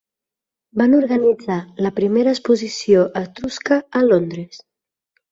[0.81, 4.63] Van organitzar la primera exposició etrusca a Londres.